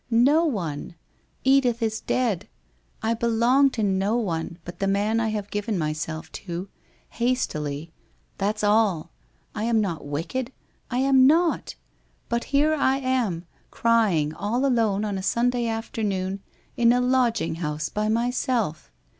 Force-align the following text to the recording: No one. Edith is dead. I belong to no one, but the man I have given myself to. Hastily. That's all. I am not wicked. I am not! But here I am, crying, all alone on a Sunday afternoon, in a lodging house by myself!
No 0.09 0.45
one. 0.45 0.95
Edith 1.43 1.83
is 1.83 2.01
dead. 2.01 2.49
I 3.03 3.13
belong 3.13 3.69
to 3.77 3.83
no 3.83 4.17
one, 4.17 4.57
but 4.65 4.79
the 4.79 4.87
man 4.87 5.19
I 5.19 5.27
have 5.27 5.51
given 5.51 5.77
myself 5.77 6.31
to. 6.31 6.69
Hastily. 7.09 7.91
That's 8.39 8.63
all. 8.63 9.11
I 9.53 9.65
am 9.65 9.79
not 9.79 10.03
wicked. 10.03 10.51
I 10.89 10.97
am 10.97 11.27
not! 11.27 11.75
But 12.29 12.45
here 12.45 12.73
I 12.73 12.97
am, 12.97 13.45
crying, 13.69 14.33
all 14.33 14.65
alone 14.65 15.05
on 15.05 15.19
a 15.19 15.21
Sunday 15.21 15.67
afternoon, 15.67 16.41
in 16.75 16.91
a 16.91 16.99
lodging 16.99 17.57
house 17.61 17.87
by 17.89 18.09
myself! 18.09 18.89